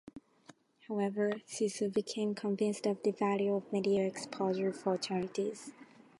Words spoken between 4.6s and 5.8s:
for charities.